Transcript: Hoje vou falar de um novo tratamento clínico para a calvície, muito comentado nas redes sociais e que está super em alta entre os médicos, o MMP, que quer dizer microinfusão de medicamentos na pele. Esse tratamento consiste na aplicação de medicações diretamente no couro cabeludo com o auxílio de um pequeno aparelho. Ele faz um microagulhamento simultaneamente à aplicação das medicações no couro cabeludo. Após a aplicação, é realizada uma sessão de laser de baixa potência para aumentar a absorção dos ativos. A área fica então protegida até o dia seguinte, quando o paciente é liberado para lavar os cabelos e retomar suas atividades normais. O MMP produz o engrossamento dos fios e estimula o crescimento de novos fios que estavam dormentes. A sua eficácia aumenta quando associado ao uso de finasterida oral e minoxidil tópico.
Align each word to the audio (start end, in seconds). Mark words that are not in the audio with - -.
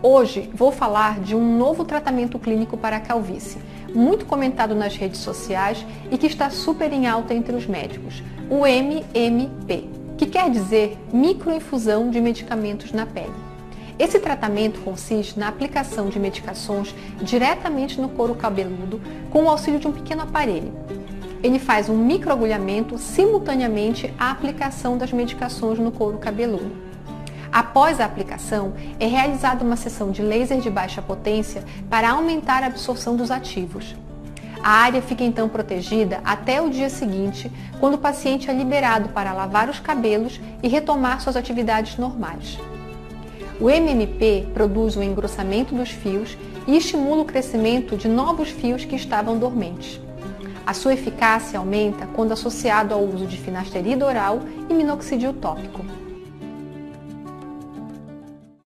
Hoje 0.00 0.48
vou 0.54 0.70
falar 0.70 1.18
de 1.18 1.34
um 1.34 1.58
novo 1.58 1.84
tratamento 1.84 2.38
clínico 2.38 2.76
para 2.76 2.98
a 2.98 3.00
calvície, 3.00 3.58
muito 3.92 4.26
comentado 4.26 4.72
nas 4.72 4.96
redes 4.96 5.20
sociais 5.20 5.84
e 6.08 6.16
que 6.16 6.28
está 6.28 6.50
super 6.50 6.92
em 6.92 7.08
alta 7.08 7.34
entre 7.34 7.56
os 7.56 7.66
médicos, 7.66 8.22
o 8.48 8.64
MMP, 8.64 9.88
que 10.16 10.26
quer 10.26 10.50
dizer 10.50 10.96
microinfusão 11.12 12.10
de 12.10 12.20
medicamentos 12.20 12.92
na 12.92 13.06
pele. 13.06 13.34
Esse 13.98 14.20
tratamento 14.20 14.80
consiste 14.82 15.36
na 15.36 15.48
aplicação 15.48 16.08
de 16.08 16.20
medicações 16.20 16.94
diretamente 17.20 18.00
no 18.00 18.08
couro 18.08 18.36
cabeludo 18.36 19.00
com 19.30 19.42
o 19.42 19.48
auxílio 19.48 19.80
de 19.80 19.88
um 19.88 19.92
pequeno 19.92 20.22
aparelho. 20.22 20.72
Ele 21.42 21.58
faz 21.58 21.88
um 21.88 21.98
microagulhamento 21.98 22.96
simultaneamente 22.98 24.14
à 24.16 24.30
aplicação 24.30 24.96
das 24.96 25.12
medicações 25.12 25.80
no 25.80 25.90
couro 25.90 26.18
cabeludo. 26.18 26.87
Após 27.50 28.00
a 28.00 28.04
aplicação, 28.04 28.74
é 29.00 29.06
realizada 29.06 29.64
uma 29.64 29.76
sessão 29.76 30.10
de 30.10 30.22
laser 30.22 30.60
de 30.60 30.68
baixa 30.68 31.00
potência 31.00 31.64
para 31.88 32.10
aumentar 32.10 32.62
a 32.62 32.66
absorção 32.66 33.16
dos 33.16 33.30
ativos. 33.30 33.96
A 34.62 34.70
área 34.70 35.00
fica 35.00 35.24
então 35.24 35.48
protegida 35.48 36.20
até 36.24 36.60
o 36.60 36.68
dia 36.68 36.90
seguinte, 36.90 37.50
quando 37.78 37.94
o 37.94 37.98
paciente 37.98 38.50
é 38.50 38.52
liberado 38.52 39.08
para 39.10 39.32
lavar 39.32 39.68
os 39.68 39.78
cabelos 39.78 40.40
e 40.62 40.68
retomar 40.68 41.20
suas 41.20 41.36
atividades 41.36 41.96
normais. 41.96 42.58
O 43.60 43.70
MMP 43.70 44.48
produz 44.52 44.96
o 44.96 45.02
engrossamento 45.02 45.74
dos 45.74 45.90
fios 45.90 46.36
e 46.66 46.76
estimula 46.76 47.22
o 47.22 47.24
crescimento 47.24 47.96
de 47.96 48.08
novos 48.08 48.50
fios 48.50 48.84
que 48.84 48.94
estavam 48.94 49.38
dormentes. 49.38 50.00
A 50.66 50.74
sua 50.74 50.92
eficácia 50.92 51.58
aumenta 51.58 52.06
quando 52.14 52.32
associado 52.32 52.92
ao 52.92 53.02
uso 53.02 53.26
de 53.26 53.38
finasterida 53.38 54.04
oral 54.04 54.40
e 54.68 54.74
minoxidil 54.74 55.32
tópico. 55.32 55.82